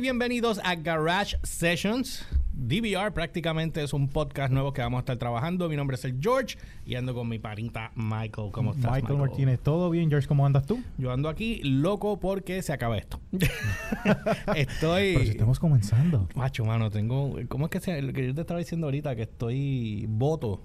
[0.00, 2.24] y bienvenidos a Garage Sessions.
[2.54, 5.68] DVR prácticamente es un podcast nuevo que vamos a estar trabajando.
[5.68, 8.50] Mi nombre es el George y ando con mi parita Michael.
[8.50, 10.26] ¿Cómo estás, Michael, Martínez, ¿todo bien, George?
[10.26, 10.82] ¿Cómo andas tú?
[10.96, 13.20] Yo ando aquí loco porque se acaba esto.
[14.56, 15.12] estoy.
[15.12, 16.30] Pero si estamos comenzando.
[16.34, 17.36] Macho, mano, tengo.
[17.48, 19.14] ¿Cómo es que, se, lo que yo te estaba diciendo ahorita?
[19.14, 20.62] Que estoy voto.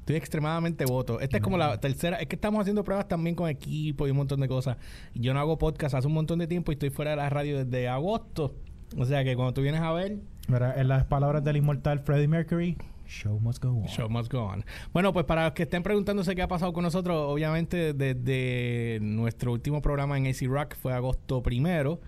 [0.00, 1.20] Estoy extremadamente voto.
[1.20, 2.16] Esta es como la tercera.
[2.16, 4.76] Es que estamos haciendo pruebas también con equipo y un montón de cosas.
[5.14, 7.64] Yo no hago podcast hace un montón de tiempo y estoy fuera de la radio
[7.64, 8.54] desde agosto.
[8.96, 10.18] O sea que cuando tú vienes a ver.
[10.48, 12.76] Mira, en las palabras del inmortal Freddie Mercury,
[13.06, 13.86] Show must go on.
[13.86, 14.64] Show must go on.
[14.92, 19.52] Bueno, pues para los que estén preguntándose qué ha pasado con nosotros, obviamente desde nuestro
[19.52, 22.00] último programa en AC Rock fue agosto primero.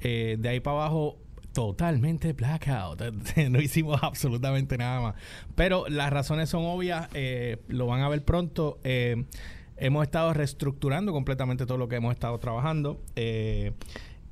[0.00, 1.18] Eh, de ahí para abajo
[1.52, 3.00] totalmente blackout.
[3.50, 5.14] no hicimos absolutamente nada más.
[5.54, 8.78] Pero las razones son obvias, eh, lo van a ver pronto.
[8.84, 9.24] Eh,
[9.76, 13.00] hemos estado reestructurando completamente todo lo que hemos estado trabajando.
[13.16, 13.72] Eh,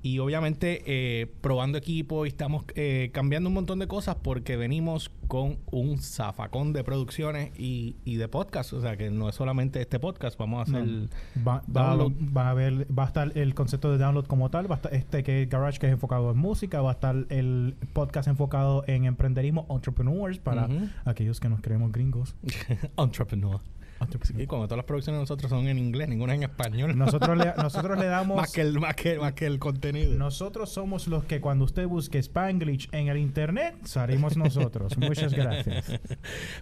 [0.03, 5.11] y obviamente eh, probando equipo y estamos eh, cambiando un montón de cosas porque venimos
[5.29, 8.73] con un zafacón de producciones y, y de podcast.
[8.73, 11.09] O sea que no es solamente este podcast, vamos a hacer No.
[11.47, 12.13] Va, va, download.
[12.37, 14.95] va a haber, va a estar el concepto de download como tal, va a estar
[14.95, 18.85] este que es Garage que es enfocado en música, va a estar el podcast enfocado
[18.87, 20.69] en emprenderismo, entrepreneurs para
[21.05, 22.35] aquellos que nos creemos gringos.
[22.97, 23.61] entrepreneur.
[24.23, 26.97] Sí, como todas las producciones de nosotros son en inglés, ninguna en español.
[26.97, 30.15] Nosotros le, nosotros le damos más, que el, más, que, más que el contenido.
[30.17, 34.97] Nosotros somos los que cuando usted busque Spanglish en el internet, seremos nosotros.
[34.99, 36.01] Muchas gracias.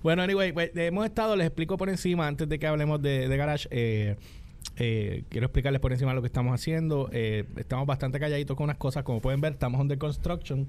[0.03, 3.37] Bueno, anyway, pues, hemos estado, les explico por encima, antes de que hablemos de, de
[3.37, 4.17] Garage, eh,
[4.77, 7.09] eh, quiero explicarles por encima lo que estamos haciendo.
[7.13, 10.69] Eh, estamos bastante calladitos con unas cosas, como pueden ver, estamos under construction.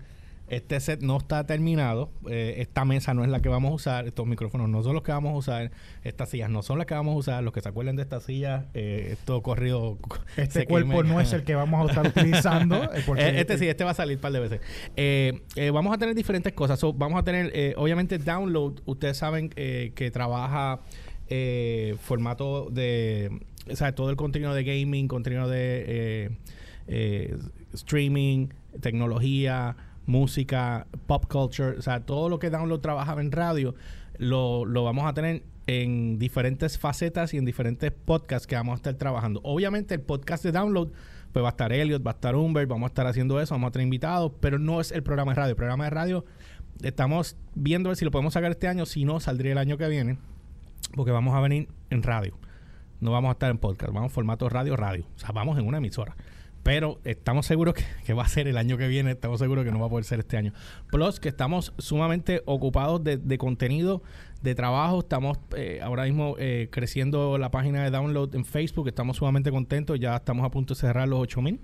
[0.50, 2.10] Este set no está terminado.
[2.30, 4.08] Eh, esta mesa no es la que vamos a usar.
[4.08, 5.72] Estos micrófonos no son los que vamos a usar.
[6.04, 7.44] Estas sillas no son las que vamos a usar.
[7.44, 9.98] Los que se acuerden de estas sillas, eh, esto corrido.
[10.38, 12.84] Este cuerpo no es el que vamos a estar utilizando.
[12.94, 14.62] eh, porque- Eh, este sí, este va a salir un par de veces.
[14.96, 15.42] Eh,
[15.72, 16.80] vamos a tener diferentes cosas.
[16.80, 18.82] So, vamos a tener, obviamente, download.
[18.86, 20.80] Ustedes saben que trabaja
[22.02, 23.40] formato de.
[23.72, 26.32] O sea, todo el contenido de gaming, contenido de
[27.74, 28.48] streaming,
[28.82, 29.76] tecnología,
[30.10, 31.78] música, pop culture.
[31.78, 33.76] O sea, todo lo que download trabajaba en radio,
[34.18, 38.76] lo, lo vamos a tener en diferentes facetas y en diferentes podcasts que vamos a
[38.78, 39.40] estar trabajando.
[39.44, 40.90] Obviamente, el podcast de download
[41.32, 43.68] pues va a estar Elliot, va a estar Humbert, vamos a estar haciendo eso, vamos
[43.70, 45.50] a tener invitados, pero no es el programa de radio.
[45.52, 46.26] El programa de radio
[46.82, 49.88] estamos viendo ver si lo podemos sacar este año, si no, saldría el año que
[49.88, 50.18] viene,
[50.96, 52.36] porque vamos a venir en radio.
[53.00, 55.06] No vamos a estar en podcast, vamos en formato radio, radio.
[55.16, 56.16] O sea, vamos en una emisora.
[56.64, 59.72] Pero estamos seguros que, que va a ser el año que viene, estamos seguros que
[59.72, 60.54] no va a poder ser este año.
[60.92, 64.04] Plus, que estamos sumamente ocupados de, de contenido,
[64.42, 65.00] de trabajo.
[65.00, 68.88] Estamos eh, ahora mismo eh, creciendo la página de download en Facebook.
[68.88, 70.00] Estamos sumamente contentos.
[70.00, 71.60] Ya estamos a punto de cerrar los 8000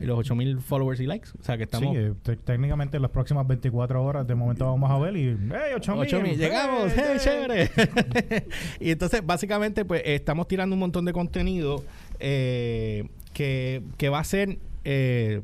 [0.00, 1.28] los 8000 followers y likes.
[1.38, 1.94] O sea que estamos.
[1.94, 5.36] Sí, eh, te- técnicamente en las próximas 24 horas de momento vamos a ver y
[5.50, 6.00] ¡Hey, 8000!
[6.00, 7.20] 8000, llegamos, ¡Hey, ¡hey, hey!
[7.22, 8.46] chévere!
[8.80, 11.84] y entonces, básicamente, pues estamos tirando un montón de contenido
[12.18, 15.40] eh, que, va a ser eh,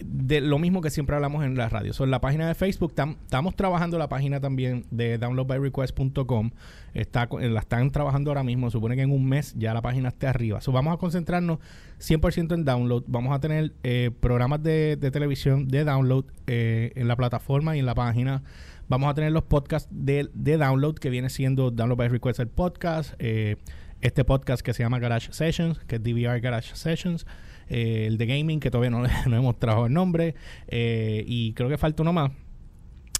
[0.00, 1.92] de lo mismo que siempre hablamos en la radio.
[1.98, 6.50] En la página de Facebook tam- estamos trabajando la página también de downloadbyrequest.com.
[6.94, 8.70] Está, co- la están trabajando ahora mismo.
[8.70, 10.60] Supone que en un mes ya la página esté arriba.
[10.72, 11.58] Vamos a concentrarnos
[12.00, 13.04] 100% en download.
[13.08, 17.86] Vamos a tener eh, programas de, televisión de download eh, en la plataforma y en
[17.86, 18.42] la página.
[18.88, 22.48] Vamos a tener los podcasts de, de download que viene siendo Download by Request el
[22.48, 23.14] podcast.
[23.18, 23.56] eh,
[24.00, 27.26] este podcast que se llama Garage Sessions, que es DVR Garage Sessions.
[27.68, 30.34] eh, el de gaming, que todavía no, no hemos trabajado el nombre.
[30.68, 32.30] eh, y creo que falta uno más.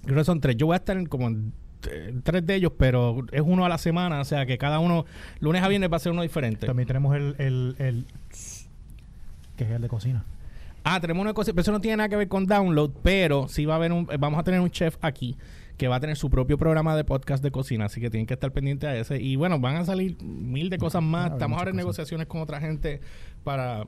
[0.05, 0.55] Creo que son tres.
[0.57, 1.51] Yo voy a estar en como en
[1.91, 4.21] eh, tres de ellos, pero es uno a la semana.
[4.21, 5.05] O sea que cada uno,
[5.39, 6.65] lunes a viernes va a ser uno diferente.
[6.65, 8.05] También tenemos el, el, el-
[9.57, 10.23] que es el de cocina.
[10.85, 13.65] Ah, tenemos una cosa, pero eso no tiene nada que ver con download, pero sí
[13.65, 15.35] va a haber un, vamos a tener un chef aquí
[15.79, 18.33] que va a tener su propio programa de podcast de cocina, así que tienen que
[18.33, 19.21] estar pendientes a ese.
[19.21, 21.31] Y bueno, van a salir mil de cosas más.
[21.31, 21.85] Estamos ahora en cosas.
[21.85, 22.99] negociaciones con otra gente
[23.45, 23.87] para,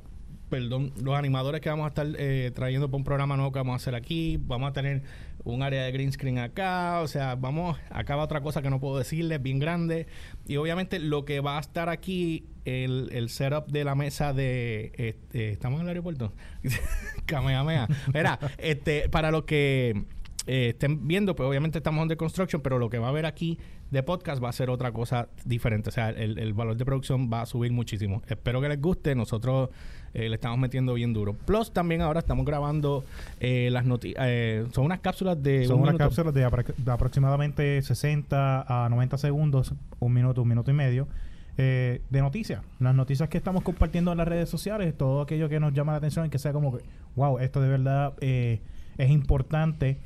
[0.49, 3.73] perdón, los animadores que vamos a estar eh, trayendo para un programa nuevo que vamos
[3.73, 4.39] a hacer aquí.
[4.39, 5.03] Vamos a tener
[5.43, 8.79] un área de green screen acá, o sea, vamos, acá va otra cosa que no
[8.79, 10.07] puedo decirles, bien grande.
[10.47, 14.93] Y obviamente lo que va a estar aquí, el, el setup de la mesa de...
[14.95, 16.31] Este, ¿Estamos en el aeropuerto?
[17.25, 17.89] Kamehameha.
[18.13, 20.05] Mira, este, para los que
[20.47, 23.59] eh, estén viendo, pues obviamente estamos under construction, pero lo que va a haber aquí
[23.91, 25.89] de podcast va a ser otra cosa diferente.
[25.89, 28.21] O sea, el, el valor de producción va a subir muchísimo.
[28.27, 29.13] Espero que les guste.
[29.13, 29.69] Nosotros
[30.13, 31.33] eh, le estamos metiendo bien duro.
[31.33, 33.03] Plus, también ahora estamos grabando
[33.39, 34.25] eh, las noticias.
[34.73, 35.65] son unas cápsulas de.
[35.65, 36.05] Son un unas minuto.
[36.05, 41.07] cápsulas de, apro- de aproximadamente 60 a 90 segundos, un minuto, un minuto y medio,
[41.57, 42.61] eh, de noticias.
[42.79, 45.99] Las noticias que estamos compartiendo en las redes sociales, todo aquello que nos llama la
[45.99, 46.83] atención y que sea como que,
[47.15, 48.59] wow, esto de verdad eh,
[48.97, 49.99] es importante.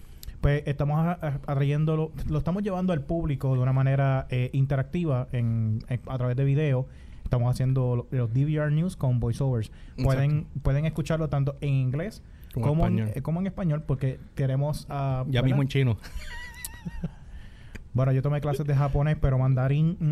[0.45, 6.01] Pues estamos atrayéndolo, lo estamos llevando al público de una manera eh, interactiva en, en-
[6.06, 6.86] a través de video.
[7.24, 9.71] Estamos haciendo lo- los DVR News con voiceovers.
[10.03, 12.21] Pueden, pueden escucharlo tanto en inglés
[12.53, 14.86] Como como, en eh, como en español porque queremos...
[14.88, 15.45] ah, Ya ¿verdad?
[15.45, 15.97] mismo en chino.
[17.95, 20.06] Bueno, yo tomé clases de japonés, pero mandarín, mm,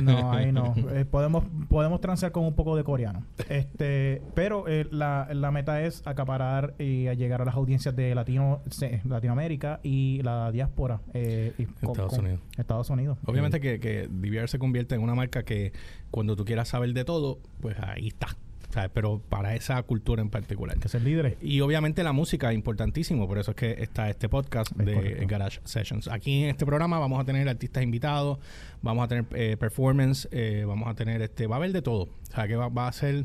[0.00, 0.74] mm, no, ahí no.
[0.92, 3.22] Eh, podemos podemos transar con un poco de coreano.
[3.48, 8.14] Este, pero eh, la, la meta es acaparar y a llegar a las audiencias de
[8.14, 11.00] Latino, se- Latinoamérica y la diáspora.
[11.14, 12.40] eh, y con- Estados con- Unidos.
[12.56, 13.18] Estados Unidos.
[13.24, 15.72] Obviamente que, que DVR se convierte en una marca que
[16.10, 18.28] cuando tú quieras saber de todo, pues ahí está.
[18.70, 18.90] ¿Sabes?
[18.94, 20.78] Pero para esa cultura en particular.
[20.78, 21.36] que ser líderes.
[21.40, 24.94] Y obviamente la música es importantísimo, por eso es que está este podcast Es de
[24.94, 25.26] correcto.
[25.28, 26.08] Garage Sessions.
[26.08, 28.38] Aquí en este programa vamos a tener artistas invitados,
[28.82, 32.02] vamos a tener eh, performance, eh, vamos a tener este, va a haber de todo.
[32.04, 33.24] O sea que va, va a ser,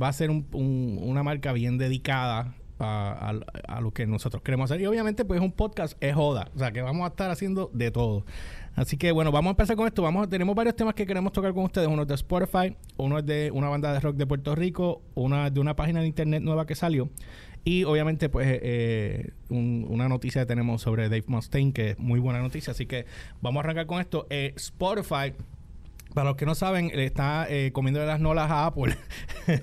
[0.00, 3.30] va a ser un- un- una marca bien dedicada a,
[3.68, 4.80] a- a lo que nosotros queremos hacer.
[4.80, 6.50] Y obviamente, pues un podcast es joda.
[6.54, 8.24] O sea que vamos a estar haciendo de todo.
[8.74, 10.02] Así que bueno, vamos a empezar con esto.
[10.02, 11.88] Vamos, tenemos varios temas que queremos tocar con ustedes.
[11.88, 15.50] Uno es de Spotify, uno es de una banda de rock de Puerto Rico, una
[15.50, 17.10] de una página de internet nueva que salió.
[17.64, 22.18] Y obviamente, pues, eh, un- una noticia que tenemos sobre Dave Mustaine, que es muy
[22.18, 22.72] buena noticia.
[22.72, 23.04] Así que
[23.40, 24.26] vamos a arrancar con esto.
[24.30, 25.32] Eh, Spotify,
[26.14, 28.96] para los que no saben, le está eh, comiendo las nolas a Apple.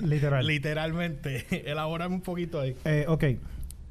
[0.01, 0.45] Literal.
[0.47, 1.45] Literalmente.
[1.69, 2.75] Elaborame un poquito ahí.
[2.85, 3.23] Eh, ok.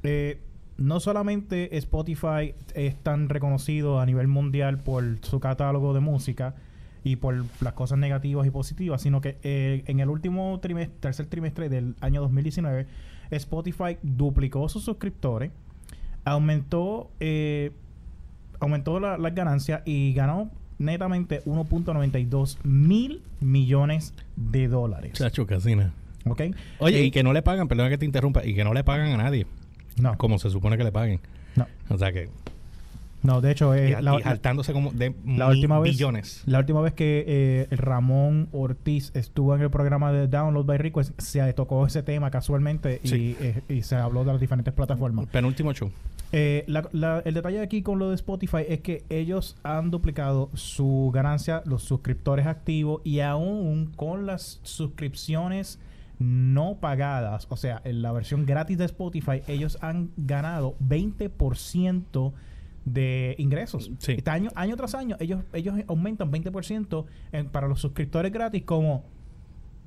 [0.03, 0.39] Eh,
[0.79, 6.55] no solamente Spotify es tan reconocido a nivel mundial por su catálogo de música
[7.03, 11.25] y por las cosas negativas y positivas, sino que eh, en el último trimestre, tercer
[11.27, 12.87] trimestre del año 2019,
[13.31, 15.51] Spotify duplicó sus suscriptores,
[16.25, 17.71] aumentó, eh,
[18.59, 25.13] aumentó la- las ganancias y ganó netamente 1.92 mil millones de dólares.
[25.13, 25.93] Chacho, casina.
[26.25, 26.41] ¿Ok?
[26.79, 28.83] Oye, Eh, y que no le pagan, perdona que te interrumpa, y que no le
[28.83, 29.45] pagan a nadie,
[29.97, 31.19] no, como se supone que le paguen.
[31.55, 32.29] no, O sea que.
[33.21, 36.43] no, de hecho, eh, y, la- saltándose como de la última vez billones.
[36.45, 41.19] la última vez que eh, Ramón Ortiz estuvo en el programa de Download by Request
[41.19, 45.73] se tocó ese tema casualmente y, eh, y se habló de las diferentes plataformas Penúltimo
[45.73, 45.91] show.
[46.31, 50.49] Eh, la- la- el detalle aquí con lo de Spotify es que ellos han duplicado
[50.53, 55.79] su ganancia, los suscriptores activos y aún con las suscripciones
[56.19, 62.33] no pagadas, o sea, en la versión gratis de Spotify, ellos han ganado 20%
[62.85, 63.91] de ingresos.
[63.99, 64.13] Sí.
[64.17, 69.03] Este año, año tras año, ellos, ellos aumentan 20% en- para los suscriptores gratis como...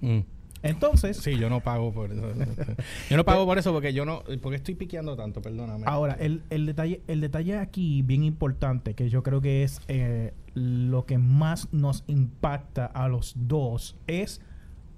[0.01, 0.21] Mm.
[0.65, 2.23] Entonces, Sí, yo no pago por eso.
[3.11, 4.23] yo no pago por eso porque yo no.
[4.41, 5.83] Porque estoy piqueando tanto, perdóname.
[5.87, 10.33] Ahora, el, el detalle, el detalle aquí bien importante, que yo creo que es eh,
[10.55, 14.41] lo que más nos impacta a los dos, es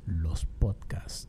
[0.06, 1.28] los podcasts.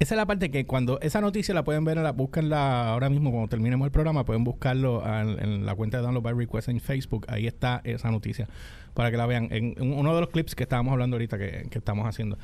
[0.00, 3.48] Esa es la parte que cuando esa noticia la pueden ver, la ahora mismo cuando
[3.48, 7.46] terminemos el programa, pueden buscarlo en la cuenta de Download by Request en Facebook, ahí
[7.46, 8.48] está esa noticia
[8.92, 11.68] para que la vean en, en uno de los clips que estábamos hablando ahorita que,
[11.70, 12.38] que estamos haciendo.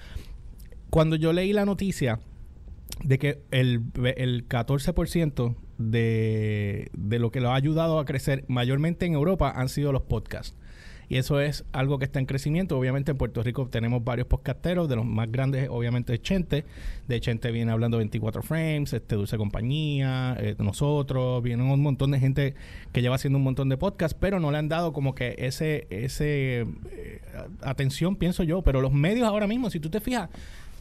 [0.91, 2.21] Cuando yo leí la noticia
[3.03, 3.85] de que el,
[4.17, 9.69] el 14% de, de lo que lo ha ayudado a crecer mayormente en Europa han
[9.69, 10.57] sido los podcasts.
[11.11, 12.79] Y eso es algo que está en crecimiento.
[12.79, 14.89] Obviamente en Puerto Rico tenemos varios podcasteros.
[14.89, 16.65] De los más grandes, obviamente, es Chente.
[17.09, 21.43] De Chente viene hablando 24 Frames, este Dulce Compañía, eh, nosotros.
[21.43, 22.55] Viene un montón de gente
[22.93, 25.89] que lleva haciendo un montón de podcasts, pero no le han dado como que ese,
[25.91, 26.61] ese
[26.93, 27.21] eh,
[27.61, 28.63] atención, pienso yo.
[28.63, 30.31] Pero los medios ahora mismo, si tú te fijas,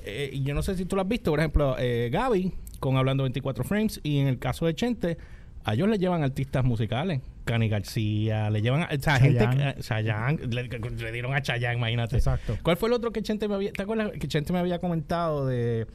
[0.06, 3.24] eh, yo no sé si tú lo has visto, por ejemplo, eh, Gaby con Hablando
[3.24, 5.18] 24 Frames, y en el caso de Chente,
[5.64, 7.22] a ellos le llevan artistas musicales.
[7.50, 9.76] Cani García, le llevan a, o sea, gente, Chayanne.
[9.82, 12.18] Chayanne, le, le dieron a Chayanne, imagínate.
[12.18, 12.58] Exacto.
[12.62, 15.48] ¿Cuál fue el otro que Chente me había, te acuerdas que Chente me había comentado
[15.48, 15.88] de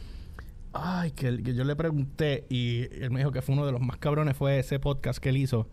[0.73, 3.80] ay, que, que yo le pregunté y él me dijo que fue uno de los
[3.80, 5.68] más cabrones fue ese podcast que él hizo.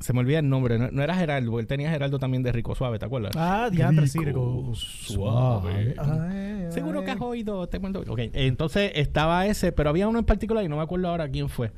[0.00, 2.74] Se me olvida el nombre, no, no era Geraldo, él tenía Geraldo también de Rico
[2.74, 3.32] Suave, ¿te acuerdas?
[3.34, 4.74] Ah, diantre, Rico Circo.
[4.74, 5.94] Suave.
[5.96, 7.04] Ay, Seguro ay.
[7.06, 8.00] que has oído, te cuento.
[8.06, 11.48] Ok, entonces estaba ese, pero había uno en particular y no me acuerdo ahora quién
[11.48, 11.72] fue.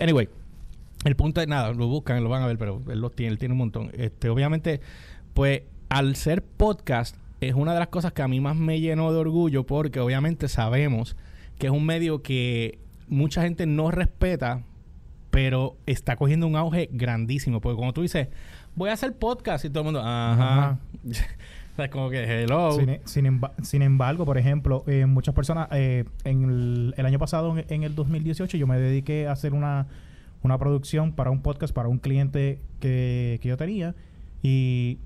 [0.00, 0.28] Anyway,
[1.06, 3.38] el punto es nada, lo buscan, lo van a ver, pero él los tiene, él
[3.38, 3.90] tiene un montón.
[3.94, 4.80] Este, obviamente,
[5.34, 9.12] pues al ser podcast es una de las cosas que a mí más me llenó
[9.12, 11.16] de orgullo porque obviamente sabemos
[11.58, 14.62] que es un medio que mucha gente no respeta,
[15.30, 17.60] pero está cogiendo un auge grandísimo.
[17.60, 18.28] Porque como tú dices,
[18.74, 20.78] voy a hacer podcast y todo el mundo, ajá.
[21.78, 22.72] Es como que hello.
[22.72, 27.56] Sin, sin sin embargo, por ejemplo, eh, muchas personas, eh, en el, el año pasado,
[27.58, 29.86] en, en el 2018, yo me dediqué a hacer una,
[30.46, 33.94] una producción para un podcast, para un cliente que, que yo tenía.
[34.42, 34.98] Y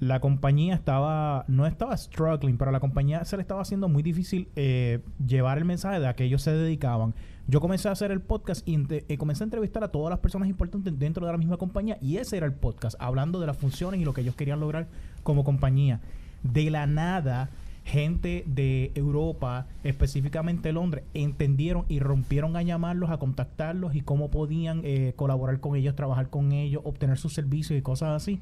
[0.00, 4.02] la compañía estaba, no estaba struggling, pero a la compañía se le estaba haciendo muy
[4.02, 7.14] difícil eh, llevar el mensaje de a que ellos se dedicaban.
[7.46, 10.18] Yo comencé a hacer el podcast y ente- eh, comencé a entrevistar a todas las
[10.18, 13.56] personas importantes dentro de la misma compañía y ese era el podcast, hablando de las
[13.56, 14.88] funciones y lo que ellos querían lograr
[15.22, 16.00] como compañía.
[16.42, 17.50] De la nada,
[17.84, 24.80] gente de Europa, específicamente Londres, entendieron y rompieron a llamarlos, a contactarlos y cómo podían
[24.84, 28.40] eh, colaborar con ellos, trabajar con ellos, obtener sus servicios y cosas así.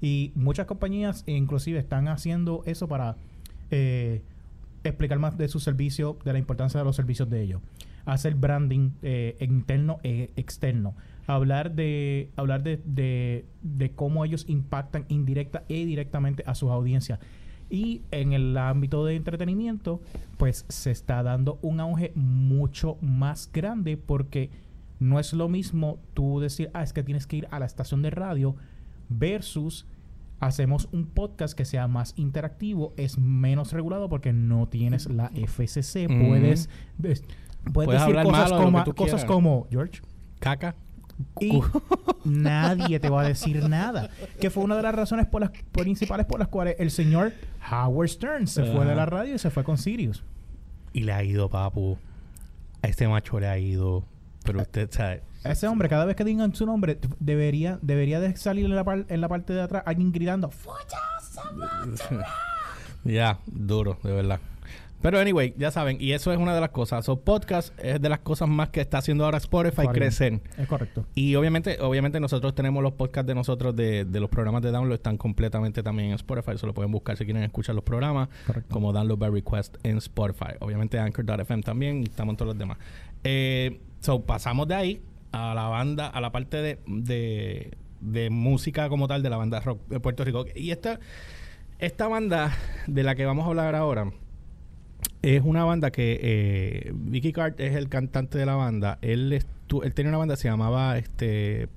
[0.00, 3.16] Y muchas compañías eh, inclusive están haciendo eso para
[3.70, 4.22] eh,
[4.84, 7.62] explicar más de su servicio, de la importancia de los servicios de ellos.
[8.04, 8.90] Hacer branding
[9.38, 10.94] interno e externo.
[11.28, 17.20] Hablar de hablar de, de, de cómo ellos impactan indirecta e directamente a sus audiencias.
[17.74, 20.02] Y en el ámbito de entretenimiento,
[20.36, 24.50] pues se está dando un auge mucho más grande porque
[25.00, 28.02] no es lo mismo tú decir, ah, es que tienes que ir a la estación
[28.02, 28.54] de radio
[29.08, 29.86] versus
[30.40, 36.08] hacemos un podcast que sea más interactivo, es menos regulado porque no tienes la FCC,
[36.08, 37.22] puedes, des-
[37.72, 39.24] puedes, Puedes decir hablar cosas, como, cosas quieras.
[39.24, 40.00] como, George,
[40.40, 40.74] Caca.
[41.40, 41.60] Y
[42.24, 44.10] nadie te va a decir nada.
[44.40, 47.32] Que fue una de las razones por las principales por las cuales el señor
[47.70, 50.22] Howard Stern se fue de la radio y se fue con Sirius.
[50.92, 51.96] Y le ha ido, papu.
[52.82, 54.04] A este macho le ha ido.
[54.44, 55.22] Pero usted sabe.
[55.44, 59.06] Ese hombre, cada vez que digan su nombre, debería, debería de salir en la, par-
[59.08, 60.50] en la parte de atrás alguien gritando.
[63.04, 64.40] Ya, duro, de verdad.
[65.02, 67.04] Pero anyway, ya saben, y eso es una de las cosas.
[67.04, 69.98] So, podcast es de las cosas más que está haciendo ahora Spotify Spotify.
[69.98, 70.40] crecer.
[70.56, 71.04] Es correcto.
[71.14, 74.94] Y obviamente, obviamente nosotros tenemos los podcasts de nosotros de, de los programas de download
[74.94, 76.56] están completamente también en Spotify.
[76.56, 78.72] Se lo pueden buscar si quieren escuchar los programas Correcto.
[78.72, 80.54] como download by request en Spotify.
[80.60, 82.78] Obviamente Anchor.fm también y estamos en todos los demás.
[83.24, 88.88] Eh, so pasamos de ahí a la banda, a la parte de, de, de música
[88.88, 90.44] como tal de la banda rock de Puerto Rico.
[90.54, 91.00] Y esta,
[91.78, 92.52] esta banda
[92.86, 94.12] de la que vamos a hablar ahora
[95.22, 98.98] es una banda que eh, Vicky Cart es el cantante de la banda.
[99.02, 101.68] Él, él tenía una banda que se llamaba este.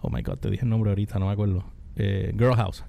[0.00, 1.64] Oh my god, te dije el nombre ahorita, no me acuerdo.
[1.96, 2.84] Eh, Girl House.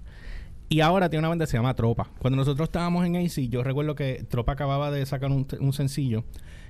[0.67, 2.10] Y ahora tiene una banda que se llama Tropa.
[2.20, 6.24] Cuando nosotros estábamos en AC, yo recuerdo que Tropa acababa de sacar un sencillo.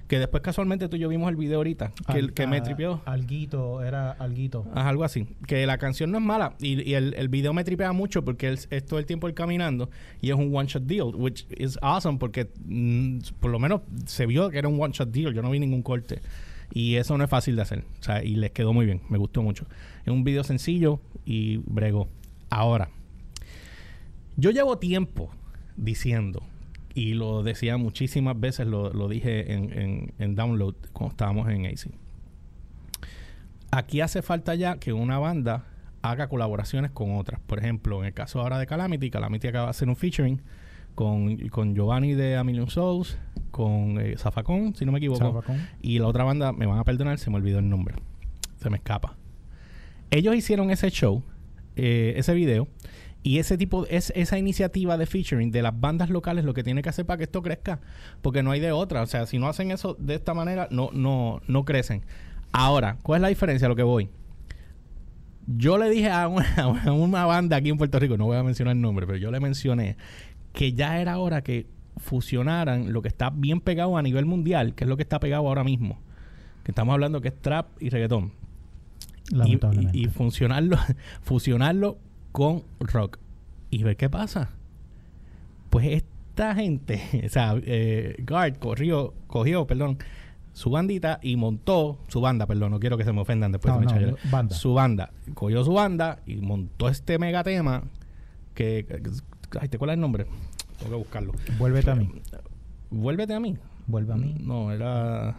[0.08, 1.92] Que después casualmente tú y yo vimos el video ahorita.
[2.12, 3.02] Que, el- que me tripeó.
[3.06, 4.66] Alguito, era alguito.
[4.76, 5.28] Ajá, algo así.
[5.48, 6.56] Que la canción no es mala.
[6.60, 9.34] Y, y el, el video me tripea mucho porque él es todo el tiempo él
[9.34, 9.90] caminando.
[10.22, 11.16] Y es un one shot deal.
[11.16, 15.10] Which is awesome porque mm, por lo menos se vio que era un one shot
[15.10, 15.34] deal.
[15.34, 16.22] Yo no vi ningún corte.
[16.72, 17.84] Y eso no es fácil de hacer.
[18.00, 19.02] O sea, y les quedó muy bien.
[19.10, 19.66] Me gustó mucho.
[20.06, 22.08] Es un video sencillo y bregó.
[22.52, 22.90] Ahora,
[24.38, 25.32] yo llevo tiempo
[25.78, 26.44] diciendo,
[26.96, 31.68] y lo decía muchísimas veces, lo, lo dije en, en- en Download cuando estábamos en
[31.68, 31.92] AC.
[33.72, 35.66] Aquí hace falta ya que una banda
[36.02, 37.40] haga colaboraciones con otras.
[37.42, 40.42] Por ejemplo, en el caso ahora de Calamity, Calamity acaba de hacer un featuring
[40.94, 43.18] con, con Giovanni de A Million Souls,
[43.52, 45.20] con eh, Zafacón, si no me equivoco.
[45.42, 45.68] Zafacón.
[45.82, 47.96] Y la otra banda, me van a perdonar, se me olvidó el nombre.
[48.62, 49.18] Se me escapa.
[50.12, 51.24] Ellos hicieron ese show,
[51.76, 52.68] eh, ese video,
[53.28, 56.84] y ese tipo, es, esa iniciativa de featuring de las bandas locales lo que tiene
[56.84, 57.80] que hacer para que esto crezca,
[58.22, 59.02] porque no hay de otra.
[59.02, 62.04] O sea, si no hacen eso de esta manera, no, no, no crecen.
[62.52, 64.10] Ahora, ¿cuál es la diferencia a lo que voy?
[65.48, 66.46] Yo le dije a una,
[66.86, 69.32] a una banda aquí en Puerto Rico, no voy a mencionar el nombre, pero yo
[69.32, 69.98] le mencioné
[70.54, 71.66] que ya era hora que
[71.98, 75.48] fusionaran lo que está bien pegado a nivel mundial, que es lo que está pegado
[75.48, 76.00] ahora mismo.
[76.64, 78.34] Que estamos hablando que es trap y reggaetón.
[79.32, 79.98] Y, Lamentablemente.
[79.98, 80.78] y- y funcionarlo,
[81.24, 81.98] fusionarlo
[82.36, 83.18] con rock.
[83.70, 84.50] Y ver qué pasa.
[85.70, 89.98] Pues esta gente, o sea, eh, Guard corrió, cogió, perdón,
[90.54, 93.80] su bandita y montó, su banda, perdón, no quiero que se me ofendan después No,
[93.82, 94.56] de me no, echan- banda.
[94.56, 97.84] Su banda, cogió su banda y montó este mega tema
[98.54, 98.86] que,
[99.60, 100.26] ay, ¿te acuerdas el nombre?
[100.78, 101.34] Tengo que buscarlo.
[101.58, 102.10] Vuélvete a mí.
[102.90, 103.58] Vuélvete a mí.
[103.88, 104.36] Vuelve a mí.
[104.40, 105.36] No, era.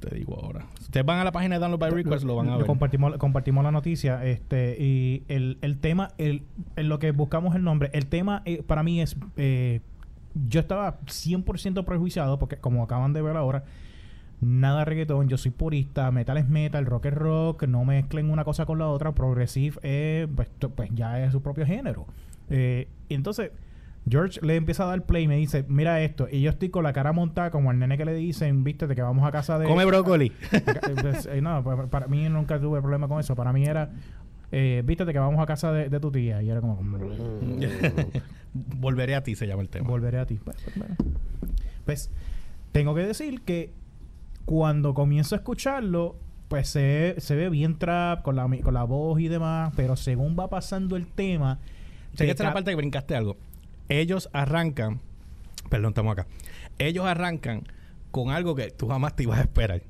[0.00, 0.66] Te digo ahora.
[0.80, 2.66] Ustedes van a la página de Download by Request, lo van a ver.
[2.66, 6.42] Compartimos, compartimos la noticia este y el, el tema, el,
[6.76, 9.16] en lo que buscamos el nombre, el tema eh, para mí es...
[9.36, 9.80] eh,
[10.48, 13.64] yo estaba 100% prejuiciado porque como acaban de ver ahora,
[14.40, 18.64] nada reggaetón, yo soy purista, metal es metal, rock es rock, no mezclen una cosa
[18.64, 22.06] con la otra, progressive eh, pues, pues ya es su propio género.
[22.48, 23.50] Eh, y entonces
[24.08, 26.82] George le empieza a dar play y me dice, mira esto, y yo estoy con
[26.84, 29.58] la cara montada como el nene que le dicen, viste, de que vamos a casa
[29.58, 29.66] de...
[29.66, 30.32] Come brócoli.
[31.02, 33.36] Pues, eh, no, pa- para, mí nunca tuve problema con eso.
[33.36, 33.90] Para mí era,
[34.52, 36.42] eh, vístete que vamos a casa de, de tu tía.
[36.42, 36.78] Y era como,
[38.52, 39.88] Volveré a ti, se llama el tema.
[39.88, 40.40] volveré a ti.
[40.42, 40.96] Pues, pues, bueno.
[41.84, 42.10] Pues,
[42.72, 43.72] tengo que decir que
[44.44, 46.16] cuando comienzo a escucharlo,
[46.48, 49.94] pues se, se ve bien trap con la, mi- con la voz y demás, pero
[49.96, 51.58] según va pasando el tema,
[52.14, 53.36] Sé que esta es la parte que brincaste algo.
[53.90, 55.00] Ellos arrancan,
[55.68, 56.26] perdón, estamos acá.
[56.78, 57.64] Ellos arrancan
[58.10, 59.82] con algo que tú jamás te ibas a esperar.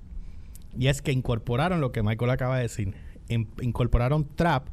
[0.77, 2.95] Y es que incorporaron lo que Michael acaba de decir.
[3.29, 4.67] In- incorporaron trap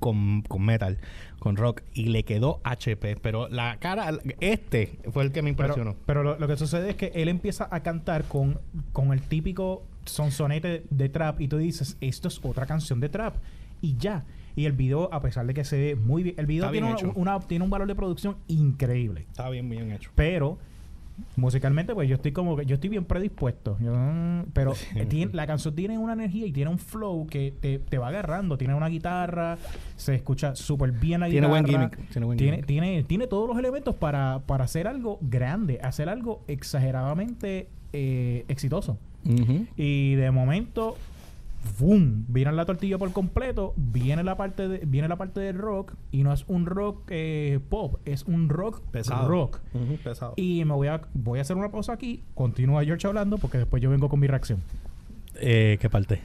[0.00, 0.98] con, con metal,
[1.38, 3.16] con rock, y le quedó HP.
[3.16, 5.92] Pero la cara, este fue el que me impresionó.
[5.92, 8.60] Pero, pero lo, lo que sucede es que él empieza a cantar con,
[8.92, 13.36] con el típico sonsonete de trap y tú dices, esto es otra canción de trap.
[13.80, 14.24] Y ya.
[14.56, 17.12] Y el video, a pesar de que se ve muy bien, el video bien tiene,
[17.14, 19.26] una- tiene un valor de producción increíble.
[19.30, 20.10] Está bien, bien hecho.
[20.14, 20.58] Pero
[21.36, 23.76] musicalmente, pues yo estoy como que yo estoy bien predispuesto.
[23.80, 23.92] Yo,
[24.52, 27.98] pero eh, tiene- la canción tiene una energía y tiene un flow que te, te
[27.98, 28.56] va agarrando.
[28.58, 29.58] Tiene una guitarra,
[29.96, 31.62] se escucha súper bien la Tiene guitarra.
[31.62, 32.66] buen gimmick, tiene buen tiene, gimmick.
[32.66, 38.98] tiene, tiene todos los elementos para, para hacer algo grande, hacer algo exageradamente eh, exitoso.
[39.76, 40.96] Y de momento,
[41.78, 42.24] ¡boom!
[42.28, 46.22] Viene la tortilla por completo, viene la parte de, viene la parte del rock, y
[46.22, 49.28] no es un rock eh, pop, es un rock Pesado.
[49.28, 49.60] rock.
[50.02, 50.34] Pesado.
[50.36, 53.82] Y me voy a, voy a hacer una pausa aquí, continúa George hablando, porque después
[53.82, 54.60] yo vengo con mi reacción.
[55.36, 56.20] Eh, ¿Qué parte?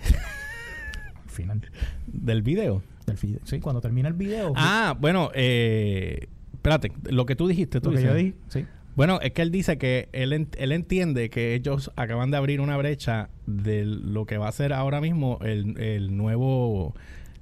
[1.24, 1.62] Al final
[2.08, 2.82] Del video.
[3.06, 3.40] del video.
[3.44, 4.54] Sí, cuando termina el video.
[4.56, 8.66] Ah, bueno, eh, espérate, lo que tú dijiste, tú lo que yo dije, sí.
[8.96, 12.76] Bueno, es que él dice que él, él entiende que ellos acaban de abrir una
[12.78, 16.94] brecha de lo que va a ser ahora mismo el, el nuevo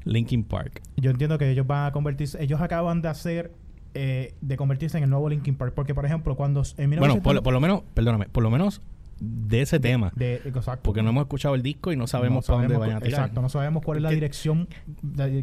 [0.04, 0.82] Linkin Park.
[0.98, 3.52] Yo entiendo que ellos van a convertirse, ellos acaban de hacer,
[3.94, 5.74] eh, de convertirse en el nuevo Linkin Park.
[5.76, 8.82] Porque, por ejemplo, cuando en Bueno, 1970 por, por lo menos, perdóname, por lo menos
[9.20, 10.12] de ese tema.
[10.16, 10.82] de, exacto.
[10.84, 13.20] Porque no hemos escuchado el disco y no sabemos No para dónde vayan a tirar.
[13.22, 14.68] Exacto, no sabemos cuál es la Que- dirección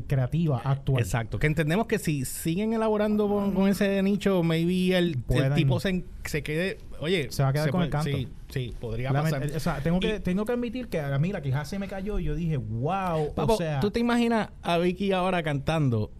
[0.07, 1.03] creativa actual.
[1.03, 1.39] Exacto.
[1.39, 5.23] Que entendemos que si siguen elaborando con, con ese nicho, maybe el,
[5.55, 6.79] tipo se, se quede.
[7.01, 8.11] Oye, Se va a quedar con el canto.
[8.11, 9.47] Sí, sí, podría pasar.
[9.55, 12.19] o sea, tengo que, tengo que admitir que a mí la queja se me cayó
[12.19, 16.11] y yo dije, wow, Papo, o sea, ¿tú te imaginas a Vicky ahora cantando?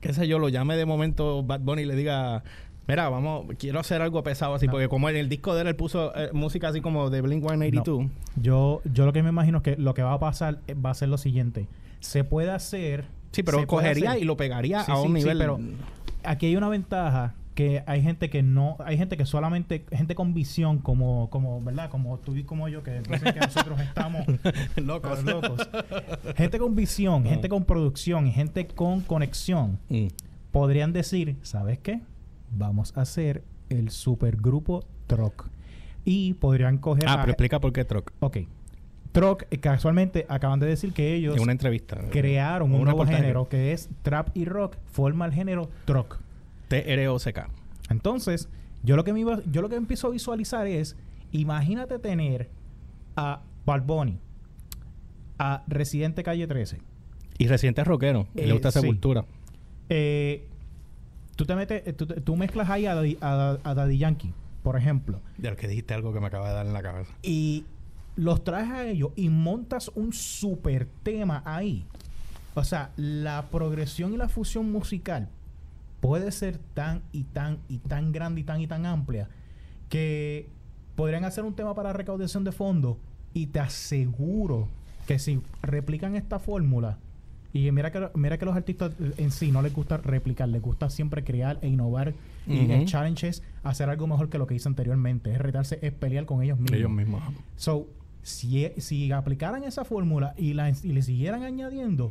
[0.00, 2.44] Qué sé yo, lo llame de momento Bad Bunny y le diga,
[2.88, 4.72] mira, vamos, quiero hacer algo pesado así, No.
[4.72, 7.42] porque como en el disco de él, él puso eh, música así como de Blink
[7.46, 8.06] 182.
[8.36, 10.90] yo, yo lo que me imagino es que lo que va a pasar eh, va
[10.90, 11.68] a ser lo siguiente.
[12.00, 13.04] Se puede hacer...
[13.32, 15.38] Sí, pero cogería hacer- y lo pegaría Sí, a un sí, nivel.
[15.38, 15.60] pero
[16.24, 20.32] aquí hay una ventaja que hay gente que no hay gente que solamente gente con
[20.32, 24.24] visión como como verdad como tú y como yo que dicen que nosotros estamos
[24.76, 25.24] locos.
[25.24, 25.68] locos
[26.36, 30.06] gente con visión gente con producción y gente con conexión Mm.
[30.52, 32.00] podrían decir sabes qué
[32.52, 35.46] vamos a hacer el supergrupo Troc
[36.04, 38.12] y podrían coger Ah, a- pero explica por qué Troc.
[38.20, 38.38] ok
[39.12, 41.98] Troc eh, casualmente acaban de decir que ellos En una entrevista.
[42.10, 46.18] crearon un Un nuevo género que es trap y rock forma el género Troc
[46.68, 47.48] T-R-O-C-K.
[47.88, 48.48] Entonces,
[48.84, 50.96] yo lo que me iba- yo lo que empiezo a visualizar es,
[51.32, 52.50] imagínate tener
[53.16, 54.18] a Bad Bunny,
[55.38, 56.78] a Residente Calle 13.
[57.38, 58.26] Y reciente rockero.
[58.34, 58.80] Eh, le gusta sí.
[58.80, 59.24] Sepultura.
[59.88, 60.46] Eh,
[61.38, 64.32] tú te metes, eh, tú, tú mezclas ahí a, Daddy- a- a Daddy Yankee,
[64.64, 67.12] por ejemplo, De lo que dijiste algo que me acaba de dar en la cabeza.
[67.22, 67.64] y
[68.16, 71.84] los traes a ellos y montas un super tema ahí.
[72.54, 75.28] O sea, la progresión y la fusión musical
[76.00, 79.28] puede ser tan y tan y tan grande y tan y tan amplia
[79.88, 80.48] que
[80.96, 82.96] podrían hacer un tema para recaudación de fondos
[83.34, 84.66] y te aseguro
[85.06, 86.98] que si replican esta fórmula
[87.52, 90.90] y mira que mira que los artistas en sí no les gusta replicar, les gusta
[90.90, 92.14] siempre crear e innovar
[92.46, 95.92] y el challenge es hacer algo mejor que lo que hice anteriormente, es retarse, es
[95.92, 96.78] pelear con ellos mismos.
[96.78, 97.22] Ellos mismos.
[97.56, 97.88] So,
[98.22, 102.10] si, e- si aplicaran esa fórmula y, la, y le siguieran añadiendo,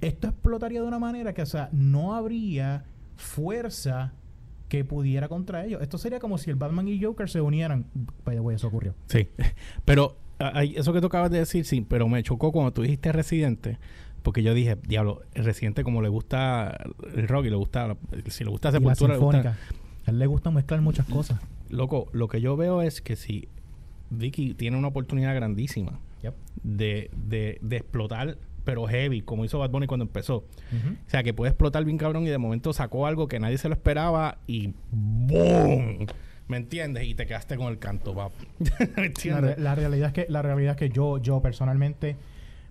[0.00, 2.84] esto explotaría de una manera que, o sea, no habría
[3.16, 4.12] fuerza
[4.68, 5.80] que pudiera contra ellos.
[5.82, 7.86] Esto sería como si el Batman y Joker se unieran.
[8.24, 8.94] The way, eso ocurrió.
[9.06, 9.28] Sí.
[9.84, 10.16] Pero
[10.62, 13.78] eso que tú acabas de decir, sí, pero me chocó cuando tú dijiste Residente.
[14.28, 16.76] Porque yo dije, diablo, el Residente como le gusta
[17.14, 19.56] el rock y le gusta, si le gusta Sepultura, le gusta.
[20.06, 21.40] A él le gusta mezclar muchas cosas.
[21.70, 23.48] Loco, lo que yo veo es que si
[24.10, 25.98] Vicky tiene una oportunidad grandísima
[26.62, 30.36] de, de, de explotar, pero heavy, como hizo Bad Bunny cuando empezó.
[30.36, 30.46] O
[31.06, 33.74] sea, que puede explotar bien cabrón y de momento sacó algo que nadie se lo
[33.74, 36.06] esperaba y ¡boom!
[36.48, 37.04] ¿Me entiendes?
[37.04, 38.12] Y te quedaste con el canto.
[38.96, 42.16] ¿Me La, re- la realidad es que la realidad es que yo yo personalmente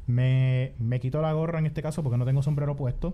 [0.08, 3.14] me, me quito la gorra en este caso porque no tengo sombrero puesto.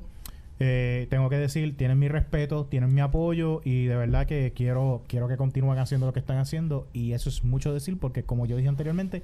[0.60, 5.04] Eh, tengo que decir, tienen mi respeto, tienen mi apoyo y de verdad que quiero
[5.08, 8.46] quiero que continúen haciendo lo que están haciendo y eso es mucho decir porque como
[8.46, 9.24] yo dije anteriormente,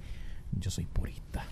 [0.59, 1.45] yo soy purista.